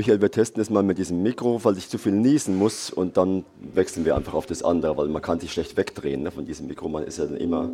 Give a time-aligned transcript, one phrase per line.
[0.00, 3.18] Michael, wir testen es mal mit diesem Mikro, falls ich zu viel niesen muss und
[3.18, 6.46] dann wechseln wir einfach auf das andere, weil man kann sich schlecht wegdrehen ne, von
[6.46, 6.88] diesem Mikro.
[6.88, 7.68] Man ist ja dann immer,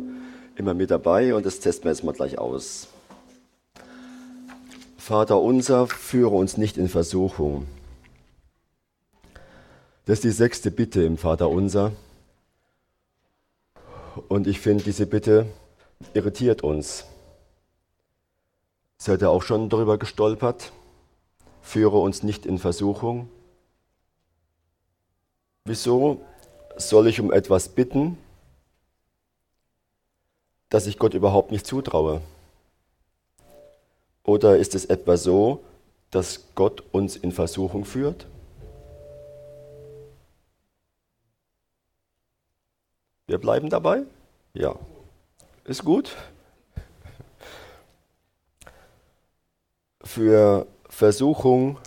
[0.57, 2.89] immer mit dabei und das testen wir jetzt mal gleich aus.
[4.97, 7.65] Vater unser, führe uns nicht in Versuchung.
[10.03, 11.93] Das ist die sechste Bitte im Vater unser.
[14.27, 15.45] Und ich finde, diese Bitte
[16.13, 17.05] irritiert uns.
[18.97, 20.73] Seid ihr auch schon darüber gestolpert?
[21.67, 23.27] Führe uns nicht in Versuchung.
[25.65, 26.21] Wieso
[26.77, 28.17] soll ich um etwas bitten,
[30.69, 32.21] das ich Gott überhaupt nicht zutraue?
[34.23, 35.61] Oder ist es etwa so,
[36.09, 38.27] dass Gott uns in Versuchung führt?
[43.25, 44.03] Wir bleiben dabei?
[44.53, 44.73] Ja.
[45.65, 46.15] Ist gut?
[50.01, 51.77] Für Versuchung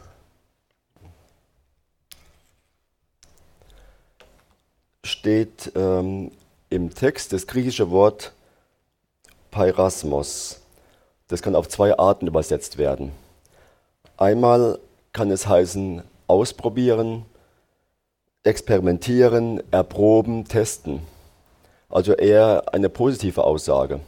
[5.03, 6.31] steht ähm,
[6.69, 8.33] im Text das griechische Wort
[9.51, 10.61] Peirasmos.
[11.29, 13.13] Das kann auf zwei Arten übersetzt werden.
[14.17, 14.79] Einmal
[15.13, 17.25] kann es heißen ausprobieren,
[18.45, 21.03] experimentieren, erproben, testen.
[21.89, 24.01] Also eher eine positive Aussage.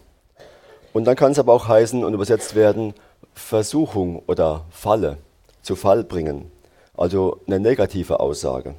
[0.92, 2.94] Und dann kann es aber auch heißen und übersetzt werden,
[3.34, 5.18] Versuchung oder Falle,
[5.62, 6.50] zu Fall bringen.
[6.94, 8.74] Also eine negative Aussage.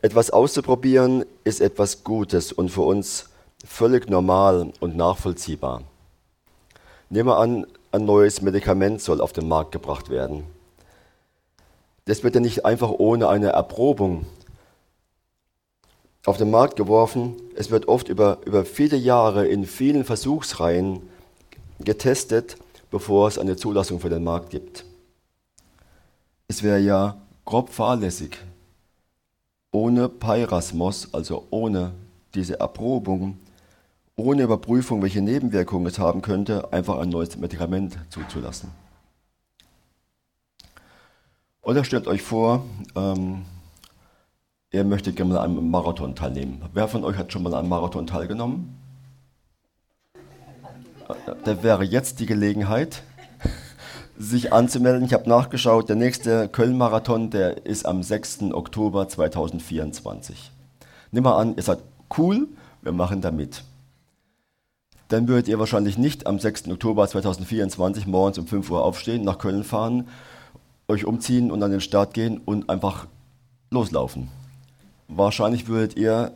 [0.00, 3.30] Etwas auszuprobieren ist etwas Gutes und für uns
[3.66, 5.82] völlig normal und nachvollziehbar.
[7.10, 10.44] Nehmen wir an, ein neues Medikament soll auf den Markt gebracht werden.
[12.04, 14.26] Das wird ja nicht einfach ohne eine Erprobung
[16.26, 17.36] auf den Markt geworfen.
[17.56, 21.08] Es wird oft über, über viele Jahre in vielen Versuchsreihen
[21.80, 22.56] getestet
[22.90, 24.84] bevor es eine Zulassung für den Markt gibt.
[26.46, 28.38] Es wäre ja grob fahrlässig,
[29.70, 31.92] ohne Peirasmos, also ohne
[32.34, 33.38] diese Erprobung,
[34.16, 38.70] ohne Überprüfung, welche Nebenwirkungen es haben könnte, einfach ein neues Medikament zuzulassen.
[41.62, 42.64] Oder stellt euch vor,
[42.96, 43.44] ähm,
[44.70, 46.62] ihr möchtet gerne an einem Marathon teilnehmen.
[46.72, 48.74] Wer von euch hat schon mal an einem Marathon teilgenommen?
[51.44, 53.02] Da wäre jetzt die Gelegenheit,
[54.18, 55.04] sich anzumelden.
[55.04, 58.52] Ich habe nachgeschaut, der nächste Köln-Marathon, der ist am 6.
[58.52, 60.50] Oktober 2024.
[61.12, 61.78] Nimm mal an, ihr seid
[62.18, 62.48] cool,
[62.82, 63.62] wir machen da mit.
[65.08, 66.68] Dann würdet ihr wahrscheinlich nicht am 6.
[66.68, 70.08] Oktober 2024 morgens um 5 Uhr aufstehen, nach Köln fahren,
[70.88, 73.06] euch umziehen und an den Start gehen und einfach
[73.70, 74.28] loslaufen.
[75.06, 76.32] Wahrscheinlich würdet ihr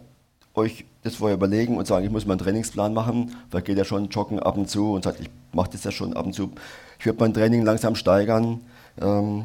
[0.54, 4.08] euch das vorher überlegen und sagen, ich muss meinen Trainingsplan machen, weil geht ja schon
[4.08, 6.52] joggen ab und zu und sagt, ich mache das ja schon ab und zu.
[6.98, 8.60] Ich würde mein Training langsam steigern.
[9.00, 9.44] Ähm,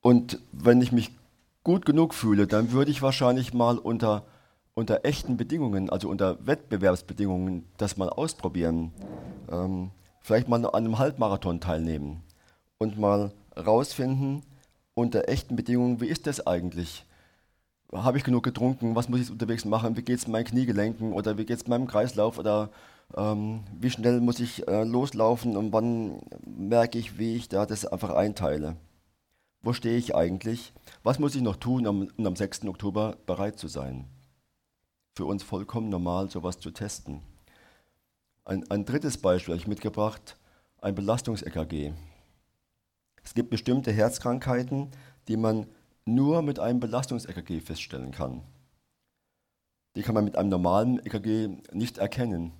[0.00, 1.10] und wenn ich mich
[1.62, 4.24] gut genug fühle, dann würde ich wahrscheinlich mal unter,
[4.74, 8.92] unter echten Bedingungen, also unter Wettbewerbsbedingungen, das mal ausprobieren.
[9.50, 9.90] Ähm,
[10.20, 12.22] vielleicht mal an einem Halbmarathon teilnehmen
[12.78, 14.42] und mal rausfinden,
[14.94, 17.04] unter echten Bedingungen, wie ist das eigentlich?
[17.92, 21.38] Habe ich genug getrunken, was muss ich unterwegs machen, wie geht es meinen Kniegelenken oder
[21.38, 22.70] wie geht es meinem Kreislauf oder
[23.16, 27.86] ähm, wie schnell muss ich äh, loslaufen und wann merke ich, wie ich da das
[27.86, 28.76] einfach einteile.
[29.62, 30.72] Wo stehe ich eigentlich?
[31.02, 32.64] Was muss ich noch tun, um, um am 6.
[32.66, 34.06] Oktober bereit zu sein?
[35.14, 37.20] Für uns vollkommen normal, sowas zu testen.
[38.44, 40.36] Ein, ein drittes Beispiel habe ich mitgebracht,
[40.80, 41.92] ein Belastungs-EKG.
[43.24, 44.90] Es gibt bestimmte Herzkrankheiten,
[45.26, 45.66] die man
[46.06, 48.42] nur mit einem Belastungs-EKG feststellen kann.
[49.96, 52.52] Die kann man mit einem normalen EKG nicht erkennen.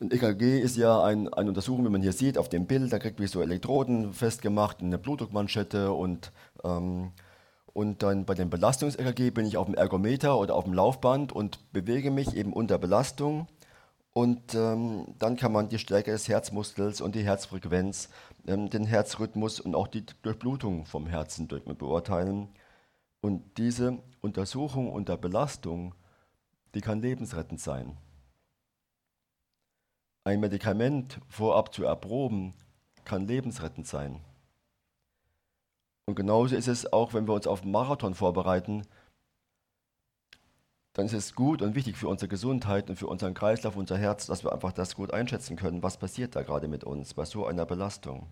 [0.00, 2.98] Ein EKG ist ja ein, eine Untersuchung, wie man hier sieht auf dem Bild, da
[2.98, 6.32] kriegt man so Elektroden festgemacht, eine Blutdruckmanschette und,
[6.64, 7.12] ähm,
[7.72, 11.72] und dann bei dem Belastungs-EKG bin ich auf dem Ergometer oder auf dem Laufband und
[11.72, 13.46] bewege mich eben unter Belastung
[14.14, 18.10] und ähm, dann kann man die Stärke des Herzmuskels und die Herzfrequenz,
[18.46, 22.48] ähm, den Herzrhythmus und auch die Durchblutung vom Herzen beurteilen.
[23.22, 25.94] Und diese Untersuchung unter Belastung,
[26.74, 27.96] die kann lebensrettend sein.
[30.24, 32.52] Ein Medikament vorab zu erproben,
[33.04, 34.20] kann lebensrettend sein.
[36.04, 38.82] Und genauso ist es auch, wenn wir uns auf einen Marathon vorbereiten,
[40.94, 44.26] dann ist es gut und wichtig für unsere Gesundheit und für unseren Kreislauf, unser Herz,
[44.26, 47.46] dass wir einfach das gut einschätzen können, was passiert da gerade mit uns bei so
[47.46, 48.26] einer Belastung.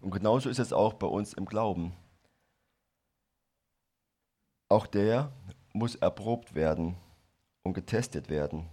[0.00, 1.92] Und genauso ist es auch bei uns im Glauben.
[4.68, 5.30] Auch der
[5.74, 6.96] muss erprobt werden
[7.62, 8.66] und getestet werden.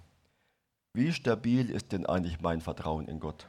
[0.93, 3.47] Wie stabil ist denn eigentlich mein Vertrauen in Gott?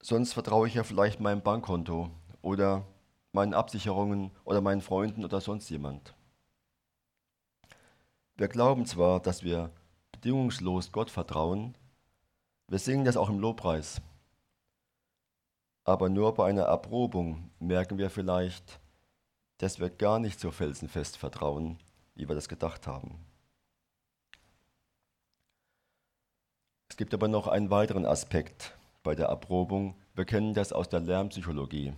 [0.00, 2.10] Sonst vertraue ich ja vielleicht meinem Bankkonto
[2.42, 2.86] oder
[3.32, 6.14] meinen Absicherungen oder meinen Freunden oder sonst jemand.
[8.36, 9.70] Wir glauben zwar, dass wir
[10.12, 11.76] bedingungslos Gott vertrauen,
[12.68, 14.02] wir singen das auch im Lobpreis,
[15.84, 18.80] aber nur bei einer Erprobung merken wir vielleicht,
[19.58, 21.78] dass wir gar nicht so felsenfest vertrauen,
[22.14, 23.24] wie wir das gedacht haben.
[26.88, 29.96] Es gibt aber noch einen weiteren Aspekt bei der Erprobung.
[30.14, 31.94] Wir kennen das aus der Lernpsychologie.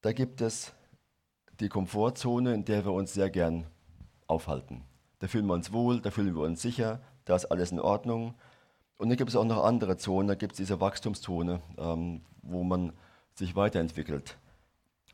[0.00, 0.72] Da gibt es
[1.60, 3.66] die Komfortzone, in der wir uns sehr gern
[4.26, 4.82] aufhalten.
[5.18, 8.34] Da fühlen wir uns wohl, da fühlen wir uns sicher, da ist alles in Ordnung.
[8.96, 12.62] Und dann gibt es auch noch andere Zonen, da gibt es diese Wachstumszone, ähm, wo
[12.62, 12.92] man
[13.34, 14.36] sich weiterentwickelt.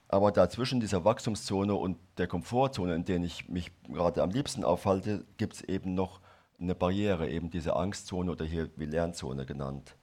[0.08, 5.25] Aber dazwischen dieser Wachstumszone und der Komfortzone, in der ich mich gerade am liebsten aufhalte,
[5.36, 6.20] gibt es eben noch
[6.58, 9.94] eine Barriere, eben diese Angstzone oder hier wie Lernzone genannt.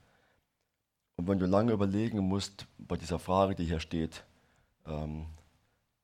[1.16, 4.24] Und wenn du lange überlegen musst bei dieser Frage, die hier steht,
[4.86, 5.26] ähm,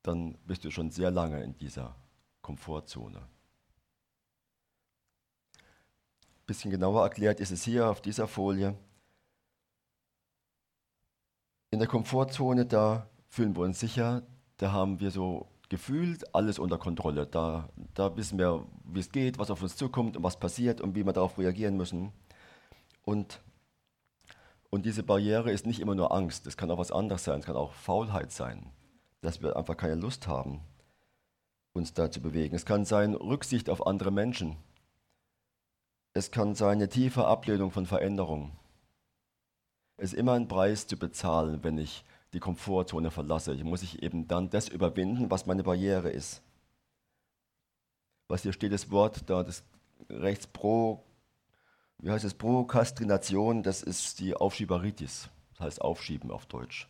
[0.05, 1.95] dann bist du schon sehr lange in dieser
[2.41, 3.17] Komfortzone.
[5.57, 8.77] Ein bisschen genauer erklärt ist es hier auf dieser Folie.
[11.71, 14.21] In der Komfortzone, da fühlen wir uns sicher,
[14.57, 17.25] da haben wir so gefühlt alles unter Kontrolle.
[17.25, 20.95] Da, da wissen wir, wie es geht, was auf uns zukommt und was passiert und
[20.95, 22.11] wie wir darauf reagieren müssen.
[23.03, 23.41] Und,
[24.69, 27.45] und diese Barriere ist nicht immer nur Angst, es kann auch was anderes sein, es
[27.45, 28.71] kann auch Faulheit sein,
[29.25, 30.61] dass wir einfach keine Lust haben,
[31.73, 32.55] uns da zu bewegen.
[32.55, 34.55] Es kann sein Rücksicht auf andere Menschen.
[36.13, 38.51] Es kann sein eine tiefe Ablehnung von Veränderung.
[39.97, 43.53] Es ist immer ein Preis zu bezahlen, wenn ich die Komfortzone verlasse.
[43.53, 46.41] Ich muss ich eben dann das überwinden, was meine Barriere ist.
[48.27, 49.63] Was hier steht, das Wort da, das
[50.09, 51.03] rechts pro,
[51.99, 55.29] wie heißt es, Prokastrination, das ist die Aufschieberitis.
[55.51, 56.89] Das heißt Aufschieben auf Deutsch.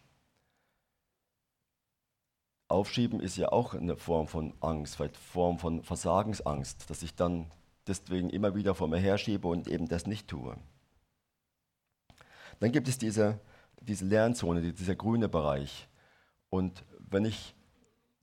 [2.67, 7.51] Aufschieben ist ja auch eine Form von Angst, vielleicht Form von Versagensangst, dass ich dann
[7.87, 10.57] deswegen immer wieder vor mir herschiebe und eben das nicht tue.
[12.59, 13.39] Dann gibt es diese
[13.85, 15.87] diese Lernzone, dieser grüne Bereich.
[16.49, 17.55] Und wenn ich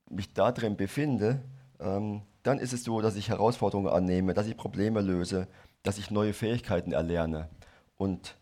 [0.09, 1.41] mich da drin befinde,
[1.79, 5.47] ähm, dann ist es so, dass ich Herausforderungen annehme, dass ich Probleme löse,
[5.81, 7.49] dass ich neue Fähigkeiten erlerne.
[7.95, 8.35] Und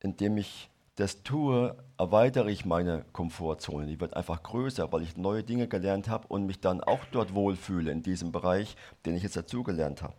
[0.00, 3.86] indem ich das tue, erweitere ich meine Komfortzone.
[3.86, 7.34] Die wird einfach größer, weil ich neue Dinge gelernt habe und mich dann auch dort
[7.34, 10.16] wohlfühle, in diesem Bereich, den ich jetzt dazugelernt habe.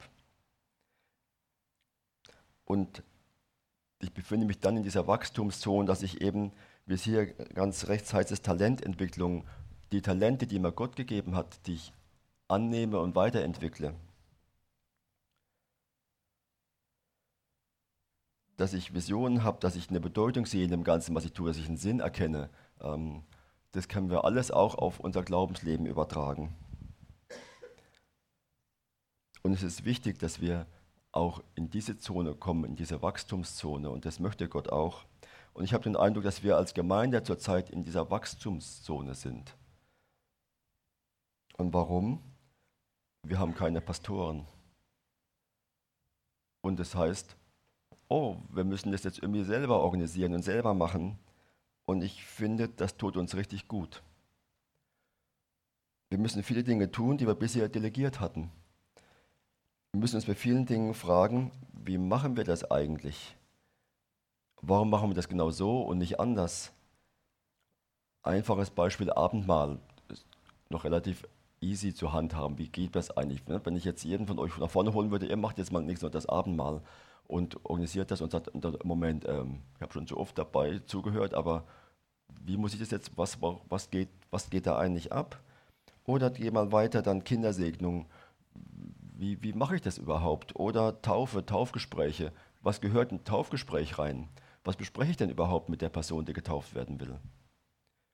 [2.64, 3.04] Und
[4.00, 6.54] ich befinde mich dann in dieser Wachstumszone, dass ich eben,
[6.86, 9.46] wie es hier ganz rechts heißt, es Talententwicklung,
[9.92, 11.92] die Talente, die mir Gott gegeben hat, die ich
[12.48, 13.96] annehme und weiterentwickle.
[18.60, 21.48] Dass ich Visionen habe, dass ich eine Bedeutung sehe in dem Ganzen, was ich tue,
[21.48, 22.50] dass ich einen Sinn erkenne.
[22.82, 23.24] Ähm,
[23.72, 26.54] das können wir alles auch auf unser Glaubensleben übertragen.
[29.44, 30.68] Und es ist wichtig, dass wir
[31.14, 33.90] auch in diese Zone kommen, in diese Wachstumszone.
[33.90, 35.06] Und das möchte Gott auch.
[35.54, 39.56] Und ich habe den Eindruck, dass wir als Gemeinde zurzeit in dieser Wachstumszone sind.
[41.56, 42.22] Und warum?
[43.24, 44.46] Wir haben keine Pastoren.
[46.60, 47.38] Und das heißt,
[48.10, 51.18] oh, wir müssen das jetzt irgendwie selber organisieren und selber machen.
[51.86, 54.04] Und ich finde, das tut uns richtig gut.
[56.10, 58.52] Wir müssen viele Dinge tun, die wir bisher delegiert hatten.
[59.92, 63.36] Wir müssen uns bei vielen Dingen fragen, wie machen wir das eigentlich?
[64.62, 66.74] Warum machen wir das genau so und nicht anders?
[68.24, 69.80] Einfaches Beispiel Abendmahl
[70.10, 70.26] ist
[70.70, 71.28] noch relativ
[71.62, 72.58] easy zu handhaben.
[72.58, 73.48] Wie geht das eigentlich?
[73.48, 73.62] Ne?
[73.64, 76.02] Wenn ich jetzt jeden von euch nach vorne holen würde, ihr macht jetzt mal nichts
[76.02, 76.82] nur das Abendmahl
[77.30, 78.52] und organisiert das und sagt,
[78.84, 81.64] Moment, ähm, ich habe schon so oft dabei zugehört, aber
[82.42, 85.40] wie muss ich das jetzt, was, was, geht, was geht da eigentlich ab?
[86.06, 88.08] Oder mal weiter, dann Kindersegnung
[89.20, 90.56] wie, wie mache ich das überhaupt?
[90.56, 92.32] Oder Taufe, Taufgespräche.
[92.62, 94.30] Was gehört in ein Taufgespräch rein?
[94.64, 97.20] Was bespreche ich denn überhaupt mit der Person, die getauft werden will?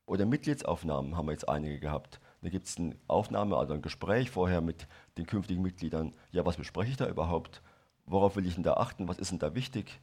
[0.06, 2.20] Oder Mitgliedsaufnahmen haben wir jetzt einige gehabt.
[2.42, 6.12] Da gibt es eine Aufnahme, also ein Gespräch vorher mit den künftigen Mitgliedern.
[6.32, 7.62] Ja, was bespreche ich da überhaupt?
[8.06, 9.08] Worauf will ich denn da achten?
[9.08, 10.00] Was ist denn da wichtig?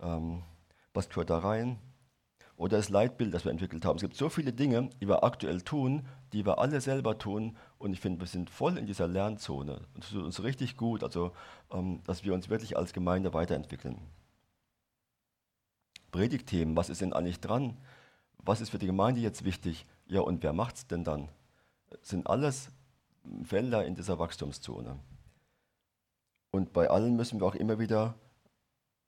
[0.00, 0.42] Ähm,
[0.92, 1.78] was gehört da rein?
[2.62, 3.96] oder das Leitbild, das wir entwickelt haben.
[3.96, 7.56] Es gibt so viele Dinge, die wir aktuell tun, die wir alle selber tun.
[7.78, 9.80] Und ich finde, wir sind voll in dieser Lernzone.
[9.94, 11.32] Und es tut uns richtig gut, also,
[11.72, 13.98] ähm, dass wir uns wirklich als Gemeinde weiterentwickeln.
[16.12, 17.78] Predigtthemen, was ist denn eigentlich dran?
[18.38, 19.84] Was ist für die Gemeinde jetzt wichtig?
[20.06, 21.30] Ja, und wer macht es denn dann?
[21.90, 22.70] Das sind alles
[23.42, 25.00] Felder in dieser Wachstumszone.
[26.52, 28.14] Und bei allen müssen wir auch immer wieder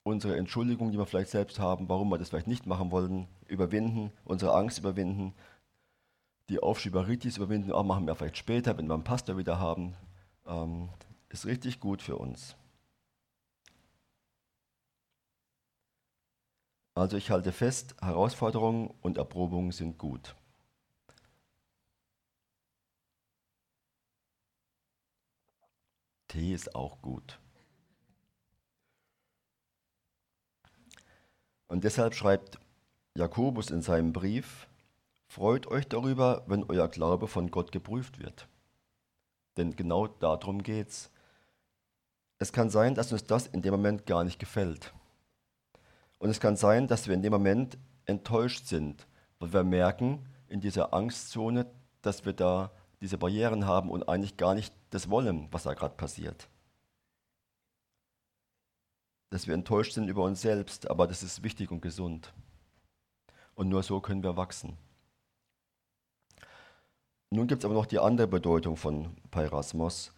[0.03, 4.11] unsere Entschuldigung, die wir vielleicht selbst haben, warum wir das vielleicht nicht machen wollen, überwinden,
[4.23, 5.33] unsere Angst überwinden,
[6.49, 9.95] die Aufschieberitis überwinden, auch machen wir vielleicht später, wenn wir einen Pastor wieder haben,
[10.47, 10.89] ähm,
[11.29, 12.55] ist richtig gut für uns.
[16.95, 20.35] Also ich halte fest, Herausforderungen und Erprobungen sind gut.
[26.35, 27.39] Tee ist auch gut.
[31.67, 32.59] Und deshalb schreibt
[33.15, 34.67] Jakobus in seinem Brief,
[35.27, 38.49] freut euch darüber, wenn euer Glaube von Gott geprüft wird.
[39.55, 41.09] Denn genau darum geht's.
[42.37, 44.93] Es kann sein, dass uns das in dem Moment gar nicht gefällt.
[46.19, 49.07] Und es kann sein, dass wir in dem Moment enttäuscht sind,
[49.39, 51.65] weil wir merken in dieser Angstzone,
[52.01, 52.71] dass wir da
[53.05, 56.49] diese Barrieren haben und eigentlich gar nicht das wollen, was da gerade passiert
[59.35, 62.33] dass wir enttäuscht sind über uns selbst, aber das ist wichtig und gesund.
[63.53, 64.77] Und nur so können wir wachsen.
[67.31, 70.13] Nun gibt es aber noch die andere Bedeutung von Peirasmos.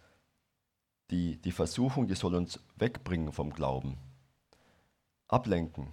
[1.10, 3.98] Die, die Versuchung, die soll uns wegbringen vom Glauben,
[5.26, 5.88] ablenken.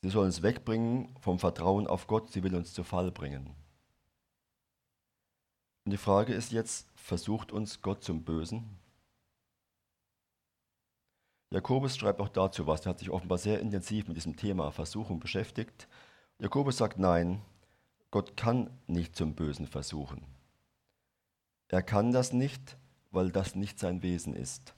[0.00, 3.50] Sie soll uns wegbringen vom Vertrauen auf Gott, sie will uns zu Fall bringen.
[5.88, 8.78] Und die Frage ist jetzt, versucht uns Gott zum Bösen?
[11.48, 15.18] Jakobus schreibt auch dazu was, er hat sich offenbar sehr intensiv mit diesem Thema Versuchung
[15.18, 15.88] beschäftigt.
[16.38, 17.40] Jakobus sagt nein,
[18.10, 20.26] Gott kann nicht zum Bösen versuchen.
[21.68, 22.76] Er kann das nicht,
[23.10, 24.74] weil das nicht sein Wesen ist.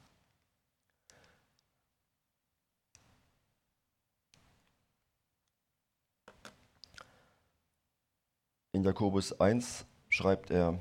[8.71, 10.79] In Jakobus 1 schreibt er,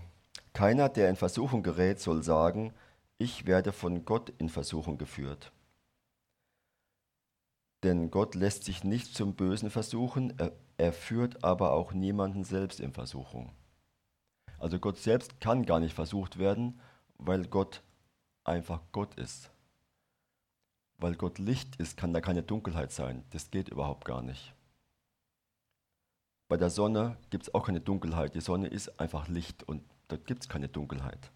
[0.60, 2.74] keiner, der in Versuchung gerät, soll sagen,
[3.18, 5.54] ich werde von Gott in Versuchung geführt.
[7.82, 12.82] Denn Gott lässt sich nicht zum Bösen versuchen, er, er führt aber auch niemanden selbst
[12.82, 13.54] in Versuchung.
[14.58, 16.82] Also Gott selbst kann gar nicht versucht werden,
[17.18, 17.82] weil Gott
[18.44, 19.52] einfach Gott ist.
[20.98, 23.24] Weil Gott Licht ist, kann da keine Dunkelheit sein.
[23.30, 24.54] Das geht überhaupt gar nicht.
[26.50, 28.36] Bei der Sonne gibt es auch keine Dunkelheit.
[28.36, 31.32] Die Sonne ist einfach Licht und dort gibt es keine Dunkelheit.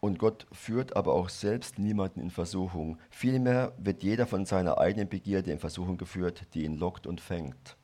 [0.00, 2.98] Und Gott führt aber auch selbst niemanden in Versuchung.
[3.10, 7.76] Vielmehr wird jeder von seiner eigenen Begierde in Versuchung geführt, die ihn lockt und fängt.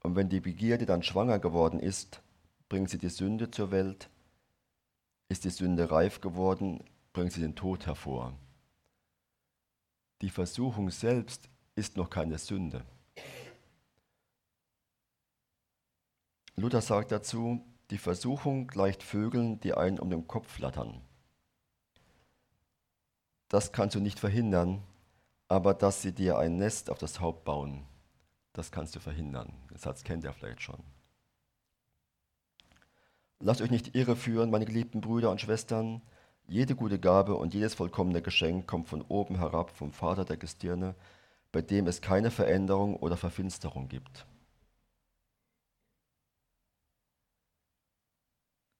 [0.00, 2.22] Und wenn die Begierde dann schwanger geworden ist,
[2.68, 4.08] bringt sie die Sünde zur Welt.
[5.28, 8.32] Ist die Sünde reif geworden, bringt sie den Tod hervor.
[10.22, 12.84] Die Versuchung selbst ist noch keine Sünde.
[16.58, 21.00] Luther sagt dazu, die Versuchung gleicht Vögeln, die einen um den Kopf flattern.
[23.48, 24.82] Das kannst du nicht verhindern,
[25.46, 27.86] aber dass sie dir ein Nest auf das Haupt bauen,
[28.52, 29.52] das kannst du verhindern.
[29.70, 30.82] Den Satz kennt ihr vielleicht schon.
[33.40, 36.02] Lasst euch nicht irreführen, meine geliebten Brüder und Schwestern.
[36.48, 40.96] Jede gute Gabe und jedes vollkommene Geschenk kommt von oben herab, vom Vater der Gestirne,
[41.52, 44.26] bei dem es keine Veränderung oder Verfinsterung gibt.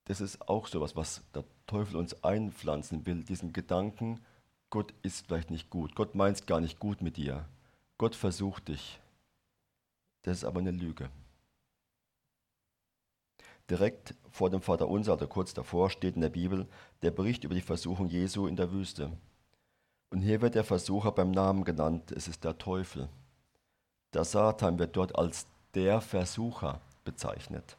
[0.09, 4.21] Das ist auch sowas, was der Teufel uns einpflanzen will, diesen Gedanken,
[4.71, 7.47] Gott ist vielleicht nicht gut, Gott meint es gar nicht gut mit dir,
[7.99, 9.01] Gott versucht dich.
[10.23, 11.11] Das ist aber eine Lüge.
[13.69, 16.67] Direkt vor dem Vater Unser, oder kurz davor, steht in der Bibel
[17.03, 19.13] der Bericht über die Versuchung Jesu in der Wüste.
[20.11, 23.11] Und hier wird der Versucher beim Namen genannt, es ist der Teufel.
[24.15, 27.77] Der Satan wird dort als der Versucher bezeichnet.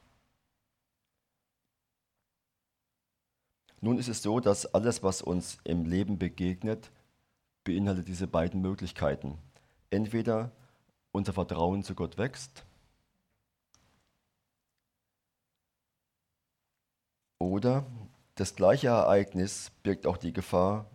[3.81, 6.91] Nun ist es so, dass alles, was uns im Leben begegnet,
[7.63, 9.37] beinhaltet diese beiden Möglichkeiten.
[9.89, 10.51] Entweder
[11.11, 12.65] unser Vertrauen zu Gott wächst
[17.39, 17.85] oder
[18.35, 20.89] das gleiche Ereignis birgt auch die Gefahr,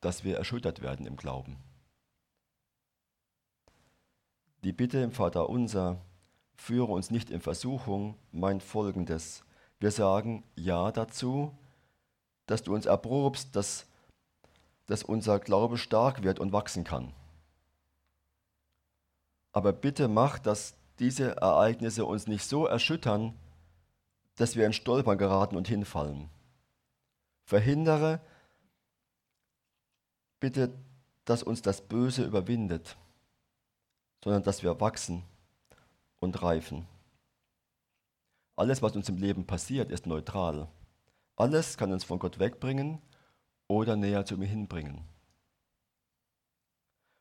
[0.00, 1.56] dass wir erschüttert werden im Glauben.
[4.64, 6.00] Die Bitte im Vater unser,
[6.54, 9.44] führe uns nicht in Versuchung, meint folgendes.
[9.78, 11.56] Wir sagen Ja dazu,
[12.48, 13.86] dass du uns erprobst, dass,
[14.86, 17.12] dass unser Glaube stark wird und wachsen kann.
[19.52, 23.38] Aber bitte mach, dass diese Ereignisse uns nicht so erschüttern,
[24.36, 26.30] dass wir in Stolpern geraten und hinfallen.
[27.44, 28.20] Verhindere
[30.40, 30.72] bitte,
[31.24, 32.96] dass uns das Böse überwindet,
[34.24, 35.22] sondern dass wir wachsen
[36.18, 36.86] und reifen.
[38.56, 40.68] Alles, was uns im Leben passiert, ist neutral.
[41.38, 43.00] Alles kann uns von Gott wegbringen
[43.68, 45.04] oder näher zu ihm hinbringen.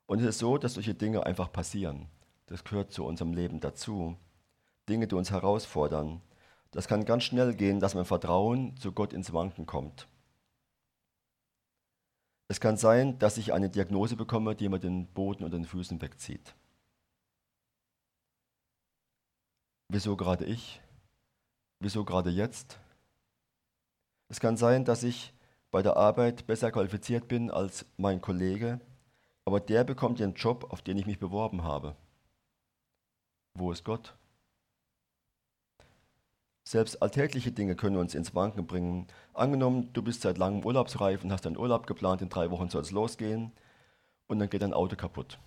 [0.08, 2.08] Und es ist so, dass solche Dinge einfach passieren.
[2.48, 4.18] Das gehört zu unserem Leben dazu.
[4.90, 6.22] Dinge, die uns herausfordern.
[6.72, 10.08] Das kann ganz schnell gehen, dass mein Vertrauen zu Gott ins Wanken kommt.
[12.48, 16.02] Es kann sein, dass ich eine Diagnose bekomme, die mir den Boden und den Füßen
[16.02, 16.56] wegzieht.
[19.90, 20.82] Wieso gerade ich?
[21.80, 22.80] Wieso gerade jetzt?
[24.30, 25.34] Es kann sein, dass ich
[25.72, 28.80] bei der Arbeit besser qualifiziert bin als mein Kollege,
[29.46, 31.96] aber der bekommt den Job, auf den ich mich beworben habe.
[33.54, 34.16] Wo ist Gott?
[36.64, 39.08] Selbst alltägliche Dinge können uns ins Wanken bringen.
[39.34, 42.82] Angenommen, du bist seit langem urlaubsreif und hast deinen Urlaub geplant, in drei Wochen soll
[42.82, 43.54] es losgehen
[44.28, 45.40] und dann geht dein Auto kaputt.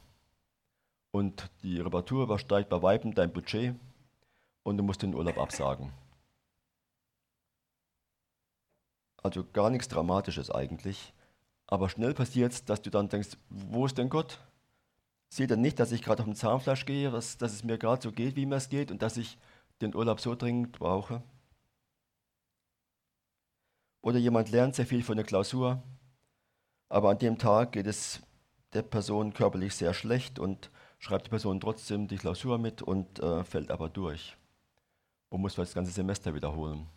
[1.11, 3.75] Und die Reparatur übersteigt bei Weitem dein Budget
[4.63, 5.93] und du musst den Urlaub absagen.
[9.23, 11.13] Also gar nichts Dramatisches eigentlich.
[11.67, 14.41] Aber schnell passiert es, dass du dann denkst, wo ist denn Gott?
[15.29, 18.03] Sieht er nicht, dass ich gerade auf dem Zahnfleisch gehe, dass, dass es mir gerade
[18.03, 19.39] so geht, wie mir es geht und dass ich
[19.81, 21.23] den Urlaub so dringend brauche.
[24.03, 25.83] Oder jemand lernt sehr viel von der Klausur,
[26.89, 28.21] aber an dem Tag geht es
[28.73, 33.45] der Person körperlich sehr schlecht und schreibt die Person trotzdem die Klausur mit und äh,
[33.45, 34.37] fällt aber durch
[35.29, 36.89] und muss das ganze Semester wiederholen.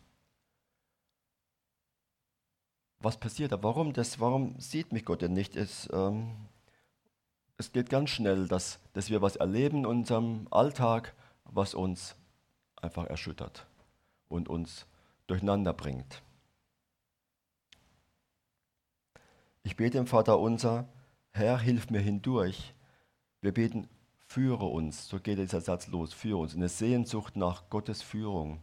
[3.03, 3.62] Was passiert da?
[3.62, 5.57] Warum, das, warum sieht mich Gott denn nicht?
[5.57, 6.31] Es, ähm,
[7.57, 12.15] es geht ganz schnell, dass, dass wir was erleben in unserem Alltag, was uns
[12.77, 13.67] einfach erschüttert
[14.29, 14.86] und uns
[15.27, 16.24] durcheinander bringt.
[19.63, 20.88] Ich bete im Vater unser,
[21.31, 22.74] Herr, hilf mir hindurch.
[23.41, 23.89] Wir beten,
[24.27, 28.62] führe uns, so geht dieser Satz los, führe uns, eine Sehnsucht nach Gottes Führung.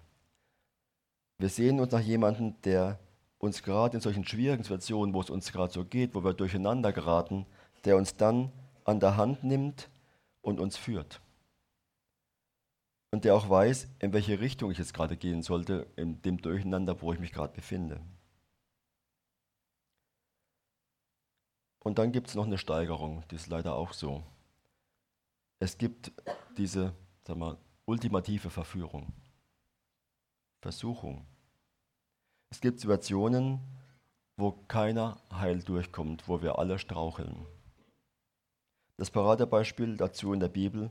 [1.36, 2.98] Wir sehen uns nach jemandem, der
[3.40, 6.92] uns gerade in solchen schwierigen Situationen, wo es uns gerade so geht, wo wir durcheinander
[6.92, 7.46] geraten,
[7.84, 8.52] der uns dann
[8.84, 9.90] an der Hand nimmt
[10.42, 11.20] und uns führt
[13.10, 17.00] und der auch weiß, in welche Richtung ich jetzt gerade gehen sollte, in dem Durcheinander,
[17.02, 18.00] wo ich mich gerade befinde.
[21.80, 24.22] Und dann gibt es noch eine Steigerung, die ist leider auch so.
[25.58, 26.12] Es gibt
[26.56, 29.12] diese, sag mal, ultimative Verführung,
[30.60, 31.26] Versuchung.
[32.50, 33.60] Es gibt Situationen,
[34.36, 37.46] wo keiner heil durchkommt, wo wir alle straucheln.
[38.96, 40.90] Das Paradebeispiel dazu in der Bibel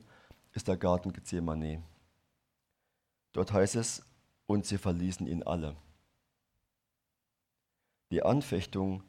[0.53, 1.83] ist der Garten Gethsemane.
[3.33, 4.03] Dort heißt es,
[4.47, 5.75] und sie verließen ihn alle.
[8.11, 9.03] Die Anfechtung,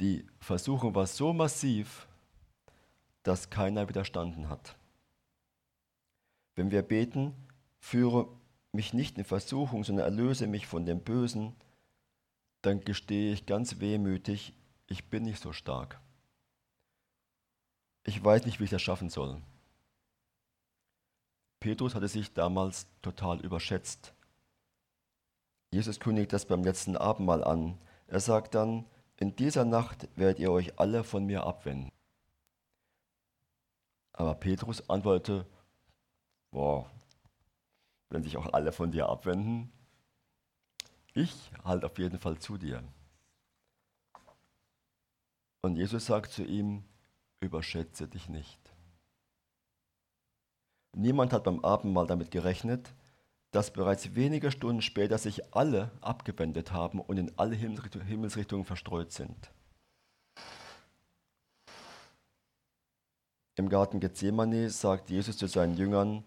[0.00, 2.06] die Versuchung war so massiv,
[3.22, 4.76] dass keiner widerstanden hat.
[6.56, 7.34] Wenn wir beten,
[7.78, 8.28] führe
[8.74, 11.54] mich nicht in Versuchung, sondern erlöse mich von dem Bösen,
[12.62, 14.54] dann gestehe ich ganz wehmütig,
[14.86, 16.00] ich bin nicht so stark.
[18.04, 19.40] Ich weiß nicht, wie ich das schaffen soll.
[21.60, 24.12] Petrus hatte sich damals total überschätzt.
[25.70, 27.78] Jesus kündigt das beim letzten Abendmahl an.
[28.06, 28.84] Er sagt dann,
[29.16, 31.90] in dieser Nacht werdet ihr euch alle von mir abwenden.
[34.12, 35.46] Aber Petrus antwortete,
[36.50, 36.90] boah,
[38.10, 39.72] wenn sich auch alle von dir abwenden,
[41.14, 42.82] ich halte auf jeden Fall zu dir.
[45.62, 46.84] Und Jesus sagt zu ihm,
[47.40, 48.60] überschätze dich nicht.
[50.92, 52.92] Niemand hat beim Abendmahl damit gerechnet,
[53.50, 59.52] dass bereits wenige Stunden später sich alle abgewendet haben und in alle Himmelsrichtungen verstreut sind.
[63.56, 66.24] Im Garten Gethsemane sagt Jesus zu seinen Jüngern,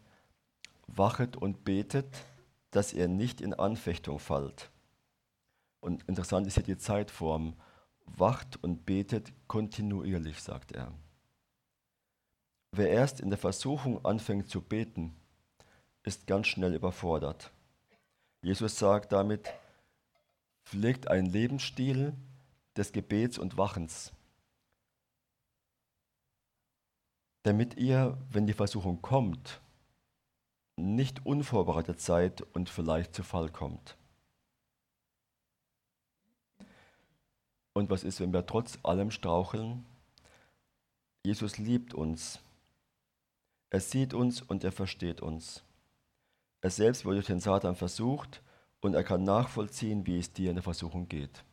[0.87, 2.25] wachet und betet,
[2.71, 4.69] dass ihr nicht in Anfechtung fallt.
[5.79, 7.55] Und interessant ist hier die Zeitform,
[8.05, 10.93] wacht und betet kontinuierlich, sagt er.
[12.71, 15.15] Wer erst in der Versuchung anfängt zu beten,
[16.03, 17.51] ist ganz schnell überfordert.
[18.41, 19.51] Jesus sagt damit,
[20.65, 22.13] pflegt einen Lebensstil
[22.75, 24.11] des Gebets und Wachens,
[27.43, 29.61] damit ihr, wenn die Versuchung kommt,
[30.77, 33.97] nicht unvorbereitet seid und vielleicht zu Fall kommt.
[37.73, 39.85] Und was ist, wenn wir trotz allem straucheln?
[41.23, 42.39] Jesus liebt uns
[43.69, 45.63] er sieht uns und er versteht uns.
[46.61, 48.41] Er selbst wurde durch den Satan versucht
[48.79, 51.43] und er kann nachvollziehen, wie es dir in der Versuchung geht.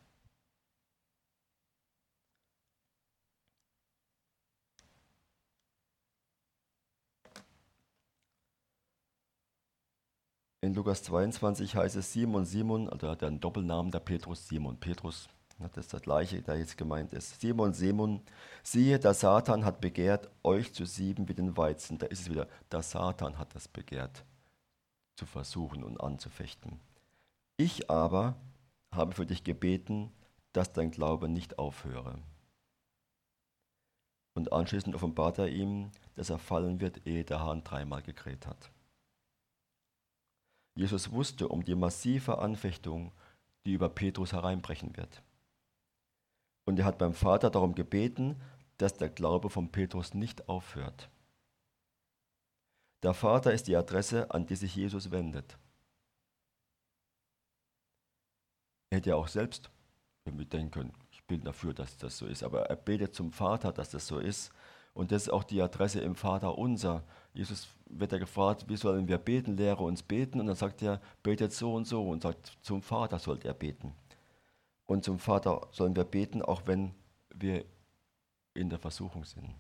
[10.65, 14.79] In Lukas 22 heißt es Simon, Simon, also hat er einen Doppelnamen, der Petrus, Simon,
[14.79, 15.29] Petrus.
[15.59, 17.39] Das ist das gleiche, der jetzt gemeint ist.
[17.39, 18.23] Simon, Simon,
[18.63, 21.99] siehe, der Satan hat begehrt, euch zu sieben wie den Weizen.
[21.99, 24.25] Da ist es wieder, der Satan hat das begehrt,
[25.17, 26.81] zu versuchen und anzufechten.
[27.59, 28.35] Ich aber
[28.91, 30.15] habe für dich gebeten,
[30.55, 32.21] dass dein Glaube nicht aufhöre.
[34.33, 38.71] Und anschließend offenbart er ihm, dass er fallen wird, ehe der Hahn dreimal gekräht hat.
[40.75, 43.13] Jesus wusste um die massive Anfechtung,
[43.65, 45.23] die über Petrus hereinbrechen wird.
[46.65, 48.41] Und er hat beim Vater darum gebeten,
[48.79, 51.09] dass der Glaube von Petrus nicht aufhört.
[53.03, 55.59] Der Vater ist die Adresse, an die sich Jesus wendet.
[58.91, 59.71] Er hätte ja auch selbst
[60.25, 63.73] irgendwie denken können, ich bin dafür, dass das so ist, aber er betet zum Vater,
[63.73, 64.53] dass das so ist.
[64.95, 67.05] Und das ist auch die Adresse im Vater unser.
[67.35, 70.41] Jesus wird ja gefragt, wie sollen wir beten, lehre uns beten.
[70.41, 73.95] Und dann sagt er, betet so und so und sagt, zum Vater sollt er beten.
[74.87, 76.95] Und zum Vater sollen wir beten, auch wenn
[77.35, 77.65] wir
[78.55, 79.55] in der Versuchung sind.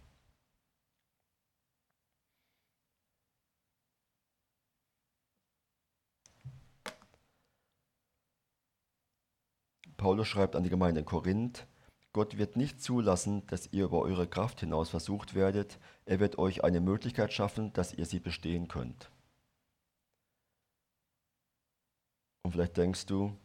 [9.96, 11.66] Paulus schreibt an die Gemeinde in Korinth,
[12.14, 15.81] Gott wird nicht zulassen, dass ihr über eure Kraft hinaus versucht werdet.
[16.07, 19.11] Er wird euch eine Möglichkeit schaffen, dass ihr sie bestehen könnt.
[22.44, 23.37] Und vielleicht denkst du,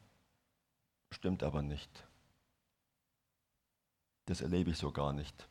[1.10, 2.08] stimmt aber nicht.
[4.26, 5.50] Das erlebe ich so gar nicht.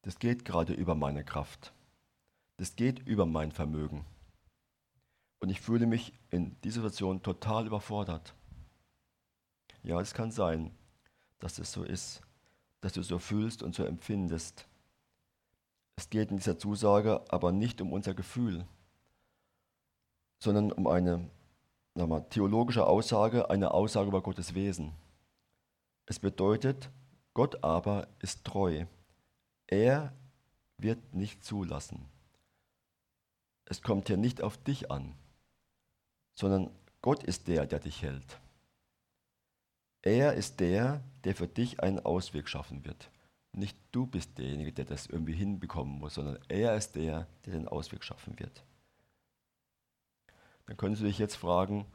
[0.00, 1.74] Das geht gerade über meine Kraft.
[2.56, 4.06] Das geht über mein Vermögen.
[5.40, 8.34] Und ich fühle mich in dieser Situation total überfordert.
[9.82, 10.74] Ja, es kann sein,
[11.42, 12.20] dass es so ist,
[12.80, 14.66] dass du so fühlst und so empfindest.
[15.96, 18.64] Es geht in dieser Zusage aber nicht um unser Gefühl,
[20.38, 21.28] sondern um eine
[21.94, 24.92] mal, theologische Aussage, eine Aussage über Gottes Wesen.
[26.06, 26.90] Es bedeutet,
[27.34, 28.86] Gott aber ist treu.
[29.66, 30.12] Er
[30.78, 32.06] wird nicht zulassen.
[33.64, 35.14] Es kommt hier nicht auf dich an,
[36.34, 38.41] sondern Gott ist der, der dich hält.
[40.02, 43.10] Er ist der, der für dich einen Ausweg schaffen wird.
[43.52, 47.68] Nicht du bist derjenige, der das irgendwie hinbekommen muss, sondern er ist der, der den
[47.68, 48.64] Ausweg schaffen wird.
[50.66, 51.86] Dann können Sie sich jetzt fragen,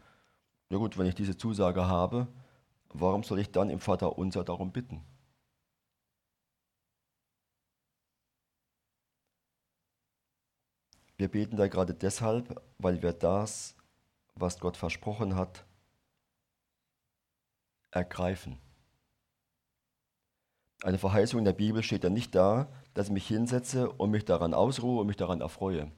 [0.70, 2.28] ja gut, wenn ich diese Zusage habe,
[2.90, 5.04] warum soll ich dann im Vater unser darum bitten?
[11.18, 13.76] Wir beten da gerade deshalb, weil wir das,
[14.36, 15.67] was Gott versprochen hat,
[17.92, 18.58] ergreifen.
[20.84, 24.26] Eine Verheißung in der Bibel steht ja nicht da, dass ich mich hinsetze und mich
[24.26, 25.92] daran ausruhe und mich daran erfreue.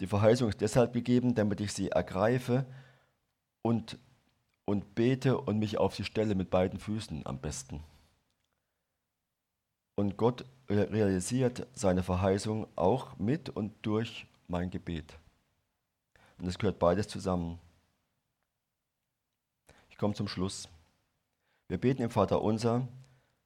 [0.00, 2.66] Die Verheißung ist deshalb gegeben, damit ich sie ergreife
[3.62, 3.98] und,
[4.64, 7.84] und bete und mich auf sie stelle mit beiden Füßen am besten.
[9.94, 15.18] Und Gott realisiert seine Verheißung auch mit und durch mein Gebet.
[16.38, 17.60] Und es gehört beides zusammen.
[19.88, 20.68] Ich komme zum Schluss.
[21.68, 22.86] Wir beten im Vater unser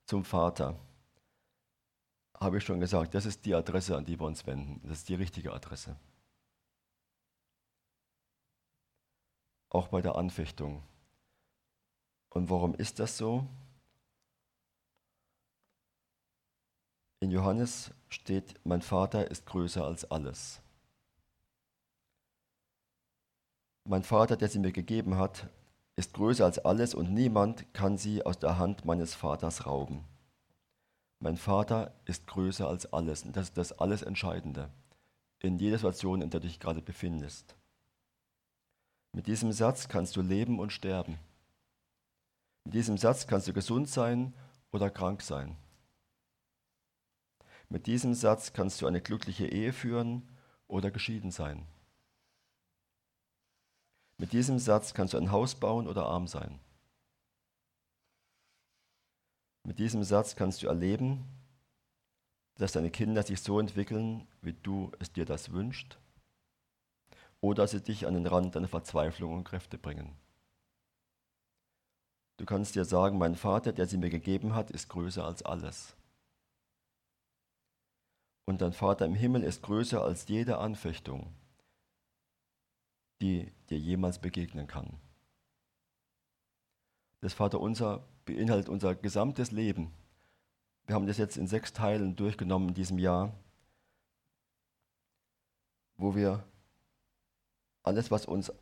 [0.07, 0.79] zum Vater.
[2.35, 4.81] Habe ich schon gesagt, das ist die Adresse, an die wir uns wenden.
[4.89, 5.97] Das ist die richtige Adresse.
[9.71, 10.83] Auch bei der Anfechtung.
[12.31, 13.47] Und warum ist das so?
[17.21, 20.61] In Johannes steht, mein Vater ist größer als alles.
[23.85, 25.49] Mein Vater, der sie mir gegeben hat,
[25.99, 30.05] ist größer als alles und niemand kann sie aus der Hand meines Vaters rauben.
[31.19, 34.71] Mein Vater ist größer als alles und das ist das alles Entscheidende
[35.41, 37.57] in jeder Situation, in der du dich gerade befindest.
[39.13, 41.19] Mit diesem Satz kannst du leben und sterben.
[42.65, 44.35] Mit diesem Satz kannst du gesund sein
[44.71, 45.57] oder krank sein.
[47.69, 50.29] Mit diesem Satz kannst du eine glückliche Ehe führen
[50.69, 51.67] oder geschieden sein.
[54.19, 56.59] Mit diesem Satz kannst du ein Haus bauen oder arm sein.
[59.63, 61.25] Mit diesem Satz kannst du erleben,
[62.57, 65.99] dass deine Kinder sich so entwickeln, wie du es dir das wünschst,
[67.41, 70.17] oder sie dich an den Rand deiner Verzweiflung und Kräfte bringen.
[72.39, 75.95] Du kannst dir sagen, mein Vater, der sie mir gegeben hat, ist größer als alles.
[78.47, 81.33] Und dein Vater im Himmel ist größer als jede Anfechtung,
[83.21, 84.99] die dir jemals begegnen kann.
[87.21, 89.93] Das Vaterunser beinhaltet unser gesamtes Leben.
[90.87, 93.35] Wir haben das jetzt in sechs Teilen durchgenommen in diesem Jahr,
[95.97, 96.45] wo wir
[97.83, 98.53] alles, was uns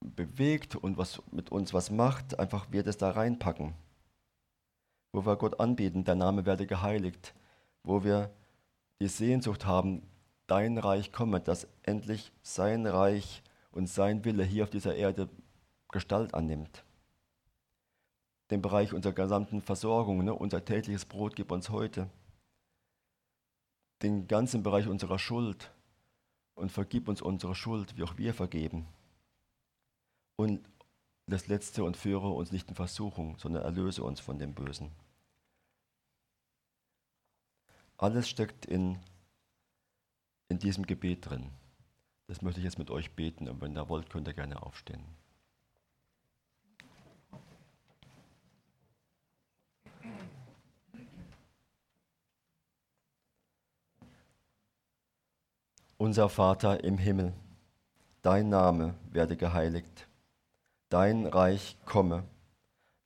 [0.00, 3.74] bewegt und was mit uns was macht, einfach wir das da reinpacken.
[5.12, 7.34] Wo wir Gott anbieten, dein Name werde geheiligt.
[7.82, 8.30] Wo wir
[9.00, 10.02] die Sehnsucht haben,
[10.46, 15.28] dein Reich komme, dass endlich sein Reich und sein Wille hier auf dieser Erde
[15.90, 16.84] Gestalt annimmt.
[18.50, 20.34] Den Bereich unserer gesamten Versorgung, ne?
[20.34, 22.08] unser tägliches Brot gib uns heute.
[24.02, 25.72] Den ganzen Bereich unserer Schuld
[26.54, 28.86] und vergib uns unsere Schuld, wie auch wir vergeben.
[30.36, 30.68] Und
[31.26, 34.90] das Letzte und führe uns nicht in Versuchung, sondern erlöse uns von dem Bösen.
[37.98, 38.98] Alles steckt in,
[40.48, 41.50] in diesem Gebet drin.
[42.28, 45.04] Das möchte ich jetzt mit euch beten und wenn ihr wollt, könnt ihr gerne aufstehen.
[55.98, 57.32] Unser Vater im Himmel,
[58.20, 60.08] dein Name werde geheiligt,
[60.90, 62.24] dein Reich komme,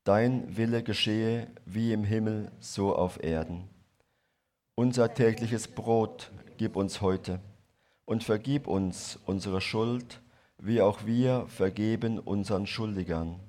[0.02, 3.68] dein Wille geschehe wie im Himmel so auf Erden.
[4.74, 7.40] Unser tägliches Brot gib uns heute
[8.04, 10.20] und vergib uns unsere Schuld,
[10.58, 13.40] wie auch wir vergeben unseren Schuldigern